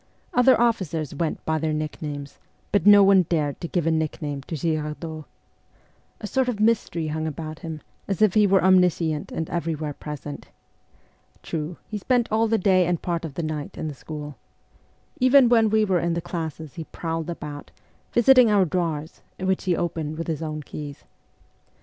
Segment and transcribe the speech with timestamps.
[0.33, 2.39] Other officers went by their nicknames,
[2.71, 5.25] but no one dared to give a nickname to Girardot.
[6.19, 10.47] A sort of mystery hung about him, as if he were omniscient and everywhere present.
[11.43, 14.37] True, he spent all the day and part of the night in the school.
[15.19, 17.69] Even when we were in the classes he prowled about,
[18.11, 21.03] visiting our drawers, which he opened with his own keys.